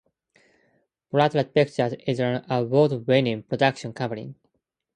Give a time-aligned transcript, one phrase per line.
[1.11, 4.33] Brightlight Pictures is an award-winning production company.